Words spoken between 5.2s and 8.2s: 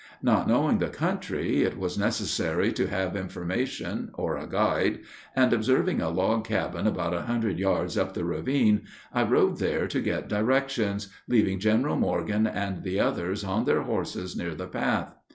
and observing a log cabin about a hundred yards up